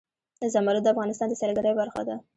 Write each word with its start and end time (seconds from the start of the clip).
زمرد 0.53 0.81
د 0.83 0.87
افغانستان 0.93 1.27
د 1.29 1.33
سیلګرۍ 1.41 1.73
برخه 1.81 2.01
ده. 2.07 2.15